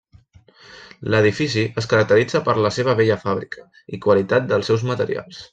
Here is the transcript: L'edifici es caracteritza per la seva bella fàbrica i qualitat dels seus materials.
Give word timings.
L'edifici 1.13 1.65
es 1.83 1.89
caracteritza 1.93 2.43
per 2.49 2.57
la 2.67 2.73
seva 2.81 2.97
bella 3.03 3.21
fàbrica 3.29 3.69
i 3.99 4.03
qualitat 4.07 4.53
dels 4.55 4.73
seus 4.75 4.91
materials. 4.93 5.49